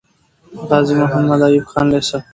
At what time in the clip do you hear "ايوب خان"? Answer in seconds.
1.47-1.85